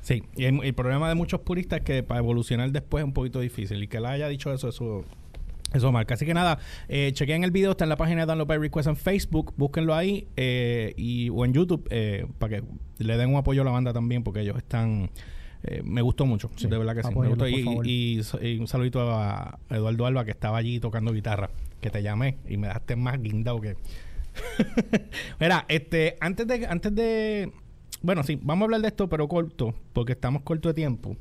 [0.00, 3.40] Sí, y el, problema de muchos puristas es que para evolucionar después es un poquito
[3.40, 3.82] difícil.
[3.82, 5.04] Y que él haya dicho eso, eso,
[5.74, 6.14] eso marca.
[6.14, 8.88] Así que nada, eh, chequen el video, está en la página de Download by Request
[8.88, 12.64] en Facebook, búsquenlo ahí eh, y, o en YouTube eh, para que
[12.98, 15.10] le den un apoyo a la banda también, porque ellos están
[15.62, 17.14] eh, me gustó mucho, Sí, de verdad que sí.
[17.14, 17.46] Me gustó.
[17.48, 22.56] y un saludito a Eduardo Alba, que estaba allí tocando guitarra, que te llamé y
[22.56, 23.76] me dejaste más guindado que...
[25.40, 27.52] Mira, este, antes de, antes de...
[28.02, 31.16] Bueno, sí, vamos a hablar de esto, pero corto, porque estamos corto de tiempo.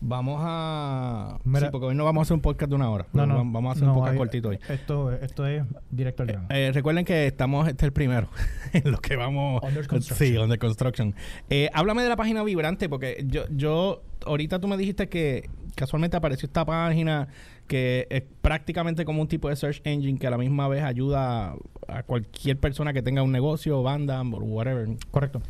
[0.00, 1.38] Vamos a...
[1.44, 3.06] Mira- sí, porque hoy no vamos a hacer un podcast de una hora.
[3.12, 3.36] No, no.
[3.38, 4.58] Vamos a hacer no, un podcast hay- cortito hoy.
[4.68, 6.46] Esto, esto es directo al grano.
[6.50, 8.28] Eh, recuerden que estamos, este es el primero,
[8.72, 9.62] en lo que vamos...
[9.62, 10.28] Under construction.
[10.28, 11.14] Sí, under construction.
[11.50, 16.16] Eh, háblame de la página Vibrante, porque yo, yo, ahorita tú me dijiste que casualmente
[16.16, 17.28] apareció esta página
[17.66, 21.54] que es prácticamente como un tipo de search engine que a la misma vez ayuda
[21.86, 24.88] a cualquier persona que tenga un negocio, banda, o whatever.
[25.10, 25.42] Correcto.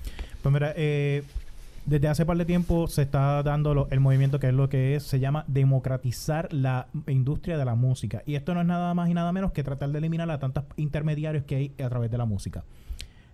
[0.43, 1.23] Pues mira, eh,
[1.89, 5.05] desde hace par de tiempo se está dando el movimiento que es lo que es,
[5.05, 8.23] se llama democratizar la industria de la música.
[8.27, 10.65] Y esto no es nada más y nada menos que tratar de eliminar a tantos
[10.77, 12.63] intermediarios que hay a través de la música.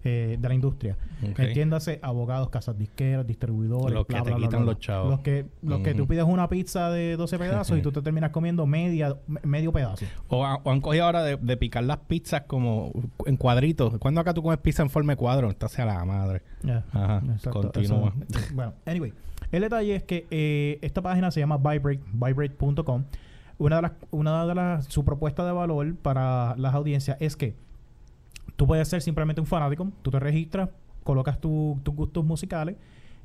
[0.04, 0.96] Eh, de la industria.
[1.38, 5.10] Entiéndase, abogados, casas disqueras, distribuidores, Los que bla, te bla, quitan los chavos.
[5.10, 6.08] Los que, los que tú Ujú.
[6.10, 10.04] pides una pizza de 12 pedazos y tú te terminas comiendo media, me- medio pedazo.
[10.28, 12.92] O, ha- o han cogido ahora de, de picar las pizzas como
[13.26, 13.96] en cuadritos.
[13.98, 15.48] ¿Cuándo acá tú comes pizza en forma de cuadro?
[15.50, 16.42] Esta sea la madre.
[16.92, 18.12] Ajá, Exacto, continúa.
[18.30, 19.12] eso- bueno, anyway.
[19.52, 23.04] El detalle es que eh, esta página se llama Vibrate, vibrate.com.
[23.56, 27.54] Una de las, una de las, su propuesta de valor para las audiencias es que
[28.56, 30.70] tú puedes ser simplemente un fanático, tú te registras,
[31.02, 32.76] colocas tu- tus gustos musicales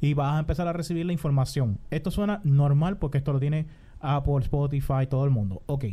[0.01, 1.77] y vas a empezar a recibir la información.
[1.91, 3.67] Esto suena normal porque esto lo tiene
[3.99, 5.61] Apple, Spotify, todo el mundo.
[5.65, 5.85] Ok.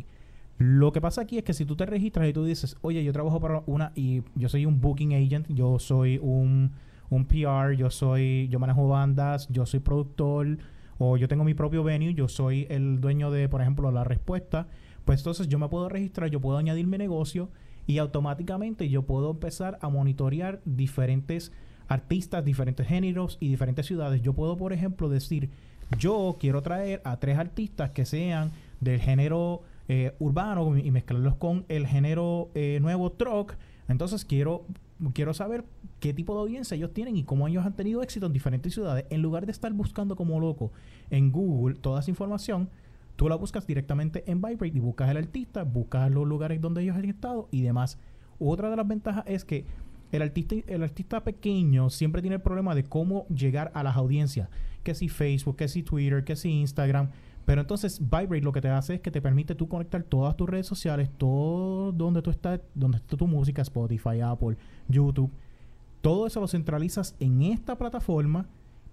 [0.58, 3.12] Lo que pasa aquí es que si tú te registras y tú dices, oye, yo
[3.12, 6.72] trabajo para una y yo soy un booking agent, yo soy un,
[7.10, 10.56] un PR, yo soy, yo manejo bandas, yo soy productor
[10.98, 14.66] o yo tengo mi propio venue, yo soy el dueño de, por ejemplo, la respuesta,
[15.04, 17.50] pues entonces yo me puedo registrar, yo puedo añadir mi negocio
[17.86, 21.52] y automáticamente yo puedo empezar a monitorear diferentes
[21.88, 24.22] artistas, diferentes géneros y diferentes ciudades.
[24.22, 25.50] Yo puedo, por ejemplo, decir,
[25.98, 31.64] yo quiero traer a tres artistas que sean del género eh, urbano y mezclarlos con
[31.68, 33.54] el género eh, nuevo truck.
[33.88, 34.64] Entonces quiero,
[35.14, 35.64] quiero saber
[36.00, 39.04] qué tipo de audiencia ellos tienen y cómo ellos han tenido éxito en diferentes ciudades.
[39.10, 40.72] En lugar de estar buscando como loco
[41.10, 42.68] en Google toda esa información,
[43.16, 46.96] tú la buscas directamente en Vibrate y buscas el artista, buscas los lugares donde ellos
[46.96, 47.98] han estado y demás.
[48.38, 49.64] Otra de las ventajas es que
[50.12, 54.48] el artista, el artista pequeño siempre tiene el problema de cómo llegar a las audiencias.
[54.82, 57.10] Que si Facebook, que si Twitter, que si Instagram.
[57.44, 60.48] Pero entonces Vibrate lo que te hace es que te permite tú conectar todas tus
[60.48, 64.56] redes sociales, todo donde tú estás, donde está tu música, Spotify, Apple,
[64.88, 65.30] YouTube.
[66.02, 68.46] Todo eso lo centralizas en esta plataforma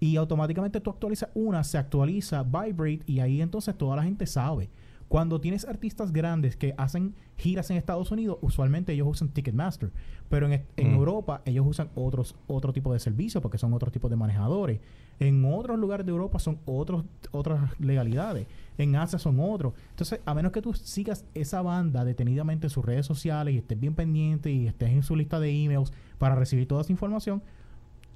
[0.04, 4.68] y automáticamente tú actualizas una, se actualiza Vibrate y ahí entonces toda la gente sabe.
[5.08, 9.92] Cuando tienes artistas grandes que hacen giras en Estados Unidos, usualmente ellos usan Ticketmaster,
[10.28, 10.94] pero en, en Mm.
[10.96, 14.78] Europa ellos usan otros otro tipo de servicio porque son otros tipos de manejadores.
[15.20, 18.46] En otros lugares de Europa son otros otras legalidades.
[18.76, 19.72] En Asia son otros.
[19.88, 23.80] Entonces, a menos que tú sigas esa banda detenidamente en sus redes sociales y estés
[23.80, 27.42] bien pendiente y estés en su lista de emails para recibir toda esa información,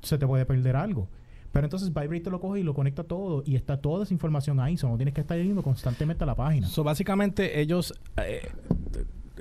[0.03, 1.09] se te puede perder algo.
[1.59, 4.61] Pero entonces Vibrate te lo coge y lo conecta todo y está toda esa información
[4.61, 4.77] ahí.
[4.77, 6.67] So, no tienes que estar yendo constantemente a la página.
[6.69, 8.43] So, básicamente ellos, eh,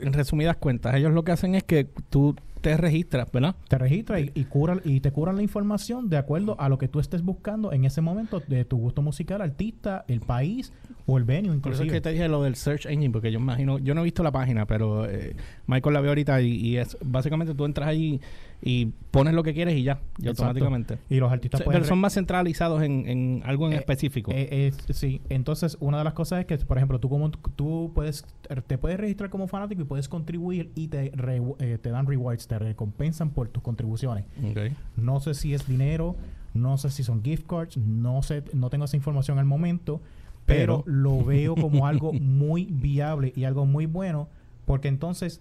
[0.01, 3.55] en resumidas cuentas, ellos lo que hacen es que tú te registras, ¿verdad?
[3.69, 6.87] Te registras y, y, cura- y te curan la información de acuerdo a lo que
[6.87, 10.73] tú estés buscando en ese momento de tu gusto musical, artista, el país
[11.09, 11.93] o el venue Por eso es inclusive.
[11.93, 14.31] que te dije lo del search engine, porque yo imagino, yo no he visto la
[14.31, 18.19] página, pero eh, Michael la ve ahorita y, y es básicamente tú entras ahí
[18.61, 20.97] y pones lo que quieres y ya, y automáticamente.
[21.09, 23.77] Y los artistas O sea, pueden pero son más centralizados en, en algo en Eh,
[23.77, 24.31] específico.
[24.31, 24.49] Eh,
[24.89, 28.25] eh, sí, entonces una de las cosas es que, por ejemplo, tú como tú puedes
[28.67, 32.47] te puedes registrar como fanático y puedes contribuir y te re- eh, te dan rewards,
[32.47, 34.25] te recompensan por tus contribuciones.
[34.43, 34.73] Ok.
[34.97, 36.15] No sé si es dinero,
[36.53, 40.01] no sé si son gift cards, no sé, no tengo esa información al momento,
[40.47, 44.27] pero, Pero- lo veo como algo muy viable y algo muy bueno,
[44.65, 45.39] porque entonces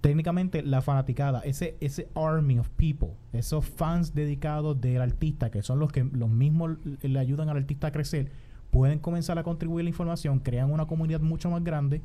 [0.00, 5.78] técnicamente la fanaticada, ese ese army of people, esos fans dedicados del artista, que son
[5.78, 8.30] los que los mismos le ayudan al artista a crecer,
[8.70, 12.00] pueden comenzar a contribuir la información, crean una comunidad mucho más grande.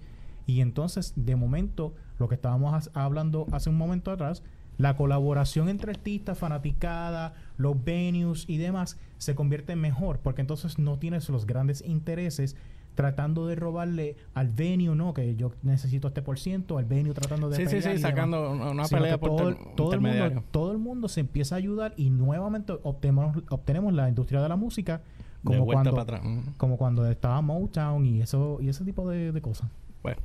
[0.47, 4.43] Y entonces de momento lo que estábamos hablando hace un momento atrás,
[4.77, 10.77] la colaboración entre artistas, fanaticada, los venues y demás se convierte en mejor porque entonces
[10.79, 12.55] no tienes los grandes intereses
[12.95, 15.13] tratando de robarle al venue, ¿no?
[15.13, 17.93] Que yo necesito este por ciento, al venue tratando de Sí, sí, pelear sí, y
[17.95, 18.09] demás.
[18.09, 21.07] sacando una, una Sino pelea que por todo, ter- todo el mundo, todo el mundo
[21.09, 25.01] se empieza a ayudar y nuevamente obtenemos, obtenemos la industria de la música
[25.43, 26.21] como cuando, para atrás.
[26.57, 29.69] Como cuando estaba Motown y eso y ese tipo de, de cosas.
[30.01, 30.21] Bueno.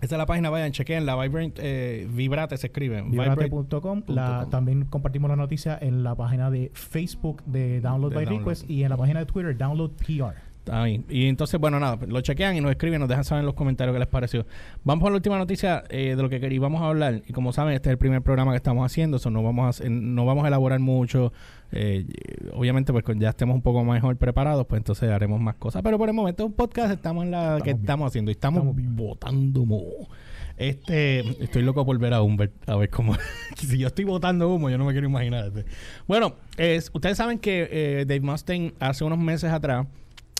[0.00, 3.02] Esta es la página, vayan, chequen la Vibrate, eh, Vibrate se escribe.
[3.02, 4.02] Vibrate.com.
[4.50, 8.40] También compartimos la noticia en la página de Facebook de Download De by Download.
[8.40, 10.49] Request y en la página de Twitter Download PR.
[10.70, 11.04] Ahí.
[11.08, 13.94] Y entonces, bueno, nada, lo chequean y nos escriben, nos dejan saber en los comentarios
[13.94, 14.46] qué les pareció.
[14.84, 17.22] Vamos a la última noticia eh, de lo que queríamos hablar.
[17.26, 19.88] Y como saben, este es el primer programa que estamos haciendo, so no vamos a,
[19.88, 21.32] no vamos a elaborar mucho.
[21.72, 22.06] Eh,
[22.52, 25.82] obviamente, pues ya estemos un poco mejor preparados, pues entonces haremos más cosas.
[25.82, 27.80] Pero por el momento, un podcast estamos en la Estamos que bien.
[27.80, 30.08] estamos haciendo y estamos, botando humo.
[30.56, 33.14] Este, estoy loco por ver a Humbert, a ver cómo.
[33.56, 35.46] si yo estoy botando humo, yo no me quiero imaginar.
[35.46, 35.64] este.
[36.06, 39.86] Bueno, es, ustedes saben que eh, Dave Mustaine hace unos meses atrás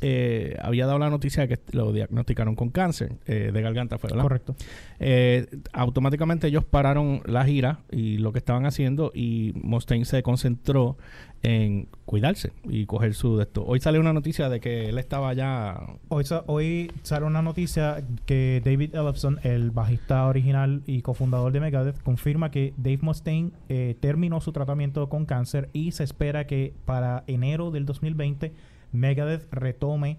[0.01, 4.09] eh, había dado la noticia de que lo diagnosticaron con cáncer eh, de garganta, fue,
[4.09, 4.23] ¿verdad?
[4.23, 4.55] Correcto.
[4.99, 10.97] Eh, automáticamente ellos pararon la gira y lo que estaban haciendo y Mustaine se concentró
[11.43, 13.65] en cuidarse y coger su de esto.
[13.65, 18.05] Hoy salió una noticia de que él estaba ya Hoy, sa- hoy sale una noticia
[18.27, 23.97] que David Ellefson, el bajista original y cofundador de Megadeth, confirma que Dave Mustaine eh,
[24.01, 28.53] terminó su tratamiento con cáncer y se espera que para enero del 2020
[28.93, 30.19] Megadeth retome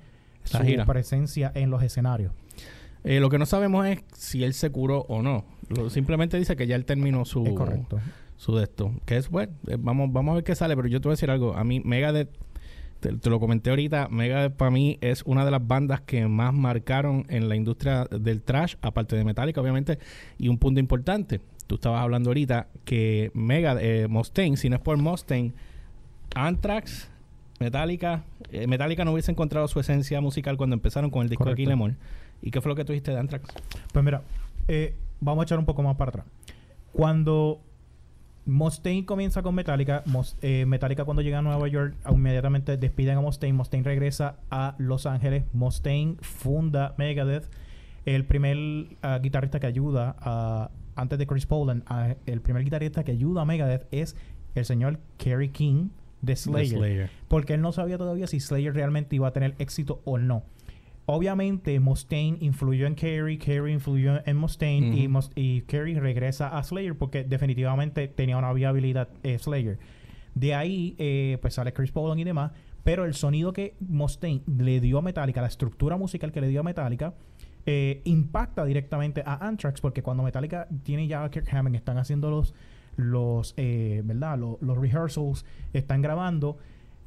[0.52, 0.86] La su gira.
[0.86, 2.34] presencia en los escenarios.
[3.04, 5.44] Eh, lo que no sabemos es si él se curó o no.
[5.70, 8.00] Lo- simplemente dice que ya él terminó su, Es correcto.
[8.38, 8.94] su de esto.
[9.06, 9.52] Que es bueno.
[9.68, 11.56] eh, vamos, vamos a ver qué sale, pero yo te voy a decir algo.
[11.56, 12.30] A mí, Megadeth,
[13.00, 16.54] te, te lo comenté ahorita, Megadeth para mí es una de las bandas que más
[16.54, 19.98] marcaron en la industria del trash, aparte de Metallica, obviamente.
[20.38, 21.42] Y un punto importante.
[21.66, 25.54] Tú estabas hablando ahorita que Megadeth, eh, Mustaine, si no es por Mustaine,
[26.36, 27.10] Anthrax,
[27.62, 31.52] Metallica, eh, Metallica no hubiese encontrado su esencia musical cuando empezaron con el disco de
[31.52, 31.64] Correcto.
[31.64, 31.96] Kill Em All.
[32.42, 33.50] ¿Y qué fue lo que tú dijiste de Anthrax?
[33.94, 34.22] Pues mira,
[34.68, 36.26] eh, vamos a echar un poco más para atrás.
[36.92, 37.62] Cuando
[38.46, 43.22] Mustaine comienza con Metallica, Mos- eh, Metallica cuando llega a Nueva York, inmediatamente despiden a
[43.22, 47.48] Mustaine, Mustaine regresa a Los Ángeles, Mustaine funda Megadeth,
[48.06, 48.58] el primer
[49.04, 53.44] ah, guitarrista que ayuda a, antes de Chris Poland, a- el primer guitarrista que ayuda
[53.44, 54.16] a Megadeth es
[54.56, 55.90] el señor Kerry King
[56.22, 57.10] de Slayer Slayer.
[57.28, 60.44] porque él no sabía todavía si Slayer realmente iba a tener éxito o no.
[61.08, 65.14] Obviamente, Mustaine influyó en Kerry, Kerry influyó en Mustaine y, Ujú.
[65.14, 69.80] Mus- y Kerry regresa a Slayer porque definitivamente tenía una viabilidad eh, Slayer.
[70.36, 72.52] De ahí, eh, pues sale Chris Poland y demás,
[72.84, 76.62] pero el sonido que Mustaine le dio a Metallica, la estructura musical que le dio
[76.62, 77.16] a Metallica,
[77.66, 82.30] eh, impacta directamente a Anthrax porque cuando Metallica tiene ya a Kirk Hammett, están haciendo
[82.32, 82.54] los,
[83.10, 84.38] los eh, ¿verdad?
[84.38, 86.58] Los, los rehearsals, están grabando.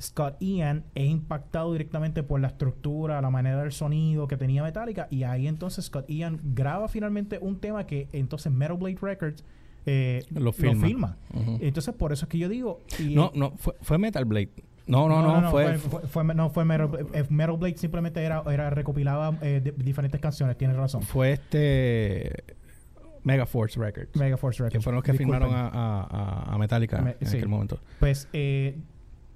[0.02, 5.06] Scott Ian es impactado directamente por la estructura, la manera del sonido que tenía Metallica
[5.08, 9.44] y ahí entonces Scott Ian graba finalmente un tema que entonces Metal Blade Records
[9.86, 11.16] eh, Lo filma.
[11.60, 12.80] Entonces por eso es que yo digo...
[12.98, 14.50] y- No, no, fue, fue Metal Blade.
[14.86, 18.70] No, no, no, fue, fue, fue- no, fue Metal, eh, Metal Blade simplemente era, era
[18.70, 21.02] recopilaba eh, de- diferentes canciones, tienes razón.
[21.02, 22.44] fue este
[23.24, 24.16] Megaforce Records.
[24.16, 24.72] Megaforce Records.
[24.72, 25.40] que fueron los que Disculpen.
[25.42, 27.36] firmaron a, a- a- Metallica Me- en sí.
[27.38, 27.80] aquel momento.
[28.00, 28.78] Pues eh,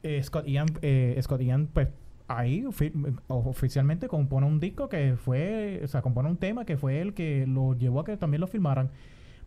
[0.02, 1.88] eh, Scott Ian, eh, Scott Ian, pues
[2.28, 2.92] ahí ofi-
[3.28, 7.46] oficialmente compone un disco que fue, o sea, compone un tema que fue el que
[7.46, 8.90] lo llevó a que también lo filmaran.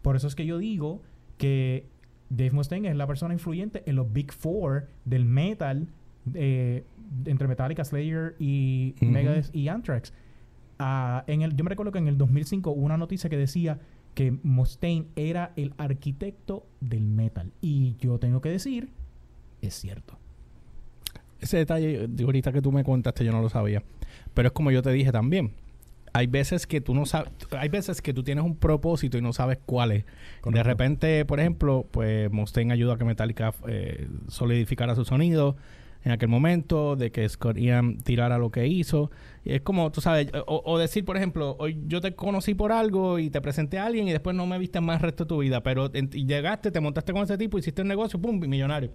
[0.02, 1.02] Por eso es que yo digo
[1.38, 1.88] que
[2.30, 5.88] Dave Mustaine es la persona influyente en los Big Four del metal
[6.34, 6.84] eh,
[7.26, 9.06] entre Metallica, Slayer y Ujú.
[9.12, 10.14] Megadeth y Anthrax.
[10.80, 13.80] Ah, en el, yo me recuerdo que en el 2005 hubo una noticia que decía
[14.14, 17.52] que Mustaine era el arquitecto del metal.
[17.62, 18.90] Y yo tengo que decir,
[19.62, 20.18] es cierto.
[21.40, 23.84] Ese detalle, de ahorita que tú me contaste, yo no lo sabía.
[24.34, 25.54] Pero es como yo te dije también.
[26.14, 29.32] Hay veces que tú no sabes, hay veces que tú tienes un propósito y no
[29.32, 30.06] sabes cuál es.
[30.44, 35.56] De repente, por ejemplo, pues Mustaine ayuda a que Metallica eh, solidificara su sonido
[36.04, 39.12] en aquel momento, de que Scott Ian tirara lo que hizo.
[39.44, 42.72] Y es como, tú sabes, o, o decir, por ejemplo, hoy yo te conocí por
[42.72, 45.28] algo y te presenté a alguien y después no me viste más el resto de
[45.30, 48.40] tu vida, pero en- y llegaste, te montaste con ese tipo, hiciste un negocio, pum,
[48.40, 48.92] millonario.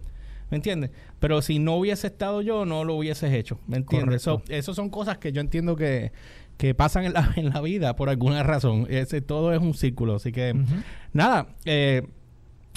[0.50, 0.90] ¿Me entiendes?
[1.18, 3.58] Pero si no hubiese estado yo, no lo hubieses hecho.
[3.66, 4.22] ¿Me entiendes?
[4.24, 4.46] Correcto.
[4.46, 6.12] So, esas son cosas que yo entiendo que,
[6.56, 8.86] que pasan en la, en la vida por alguna razón.
[8.88, 10.14] Ese, todo es un círculo.
[10.16, 10.74] Así que, Ujú.
[11.12, 12.02] nada, eh,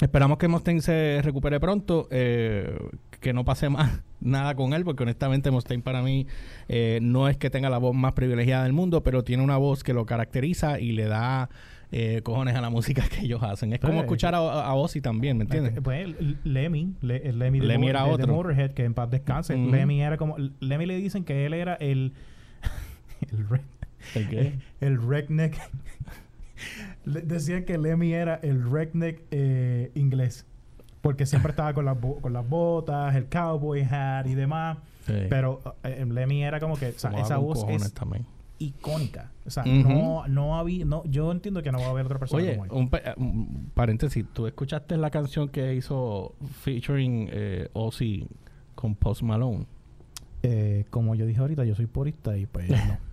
[0.00, 2.08] esperamos que Mustaine se recupere pronto.
[2.10, 2.76] eh,
[3.20, 6.26] que no pase más nada con él, porque honestamente Mustaine para mí
[6.68, 9.84] eh, no es que tenga la voz más privilegiada del mundo, pero tiene una voz
[9.84, 11.48] que lo caracteriza y le da
[11.92, 13.72] eh, cojones a la música que ellos hacen.
[13.72, 15.76] Es como Pues, escuchar a, a Ozzy también, ¿me entiendes?
[15.76, 16.08] Eh, Pues
[16.44, 18.26] Lemmy, Le- Lemmy, de, Lemmy era de-.
[18.26, 19.56] Motorhead, que en paz descanse.
[19.56, 20.36] Lemmy era como.
[20.60, 22.12] Lemmy le dicen que él era el.
[23.32, 23.60] el, re-
[24.14, 24.58] ¿El qué?
[24.80, 25.56] el redneck.
[27.04, 30.46] Decían que Lemmy era el redneck eh, inglés.
[31.00, 34.78] Porque siempre estaba con las, con las botas, el cowboy hat y demás.
[35.06, 35.14] Sí.
[35.30, 36.88] Pero eh, Lemmy era como que.
[36.90, 37.92] O sea, esa voz es.
[37.94, 38.26] también.
[38.58, 39.30] icónica.
[39.46, 42.42] O sea, no, no había, no, yo entiendo que no va a haber otra persona
[42.42, 42.70] Oye, como él.
[42.72, 44.24] un, pa- eh, un paréntesis.
[44.32, 48.28] ¿Tú escuchaste la canción que hizo featuring eh, Ozzy
[48.74, 49.66] con Post Malone?
[50.42, 52.76] Eh, como yo dije ahorita, yo soy purista y pues no.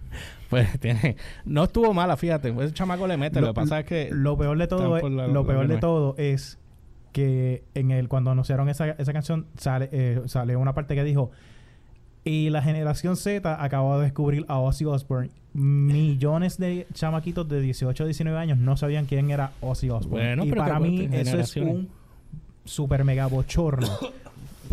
[0.50, 1.18] Pues tiene...
[1.46, 2.50] No estuvo mala, fíjate.
[2.50, 3.42] Ese chamaco le mete.
[3.42, 4.10] Lo, que pasa es que...
[4.12, 6.58] lo peor de todo, es, lo lo peor de todo es
[7.12, 11.32] que en el cuando anunciaron esa, esa canción sale eh, sale una parte que dijo
[12.28, 15.30] y la generación Z acaba de descubrir a Ozzy Osbourne.
[15.54, 20.36] Millones de chamaquitos de 18 a 19 años no sabían quién era Ozzy Osbourne.
[20.36, 21.88] Bueno, y pero para mí eso es un
[22.66, 23.88] super mega bochorno.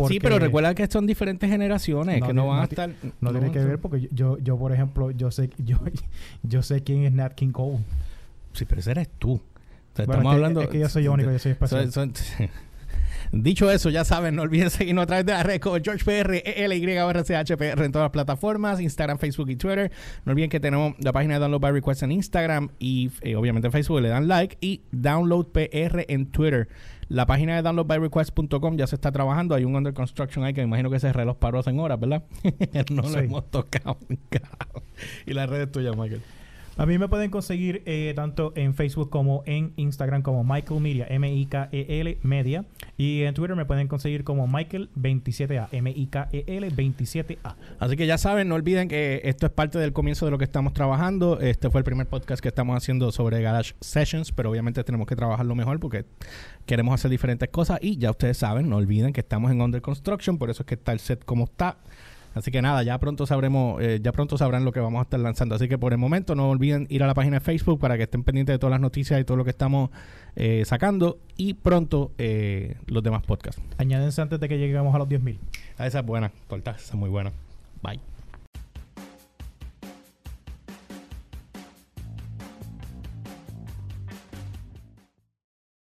[0.09, 2.89] Sí, pero recuerda que son diferentes generaciones, No que no van a no estar...
[3.21, 5.77] No tiene que ver porque yo, yo, yo, por ejemplo, yo sé, yo,
[6.43, 7.77] yo sé quién es Nat King Cole.
[8.51, 9.39] Sí, pero ese eres tú.
[9.95, 10.61] Bueno, estamos que- hablando...
[10.61, 11.91] es que yo soy único, yo soy especial.
[11.91, 12.49] Son- son-
[13.31, 17.83] Dicho eso, ya saben, no olviden seguirnos a través de la red como GeorgePR, ELYRCHPR
[17.83, 19.91] en todas las plataformas, Instagram, Facebook y Twitter.
[20.25, 23.67] No olviden que tenemos la página de Download by Request en Instagram y eh, obviamente
[23.67, 26.69] en Facebook le dan like y Download PR en Twitter.
[27.09, 29.53] La página de downloadbyrequest.com ya se está trabajando.
[29.55, 32.23] Hay un under construction ahí que me imagino que ese reloj paró en horas, ¿verdad?
[32.91, 33.17] no lo Sí.
[33.19, 33.97] hemos tocado.
[35.25, 36.21] y las redes tuyas, Michael.
[36.77, 41.07] A mí me pueden conseguir eh, tanto en Facebook como en Instagram como Michael Media,
[41.09, 42.65] M-I-K-E-L Media.
[42.97, 47.55] Y en Twitter me pueden conseguir como Michael27A, M-I-K-E-L 27A.
[47.79, 50.43] Así que ya saben, no olviden que esto es parte del comienzo de lo que
[50.43, 51.39] estamos trabajando.
[51.39, 55.15] Este fue el primer podcast que estamos haciendo sobre Garage Sessions, pero obviamente tenemos que
[55.15, 56.03] trabajarlo mejor porque
[56.65, 60.37] queremos hacer diferentes cosas y ya ustedes saben, no olviden que estamos en Under Construction,
[60.37, 61.77] por eso es que está el set como está.
[62.35, 65.19] Así que nada, ya pronto sabremos, eh, ya pronto sabrán lo que vamos a estar
[65.19, 65.55] lanzando.
[65.55, 68.03] Así que por el momento no olviden ir a la página de Facebook para que
[68.03, 69.89] estén pendientes de todas las noticias y todo lo que estamos
[70.35, 73.61] eh, sacando y pronto eh, los demás podcasts.
[73.77, 75.37] Añádense antes de que lleguemos a los 10.000.
[75.77, 77.31] Ah, esa es buena, corta, esa es muy buena.
[77.81, 78.14] Bye.